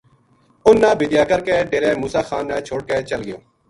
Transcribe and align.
اُنھ 0.65 0.81
با 0.81 0.91
بِدیا 0.99 1.23
کر 1.29 1.39
کے 1.45 1.55
ڈیرے 1.69 1.91
موسیٰ 2.01 2.23
خان 2.27 2.43
نا 2.49 2.57
چھوڈ 2.67 2.81
کے 2.87 2.97
چل 3.09 3.21
گیو 3.27 3.37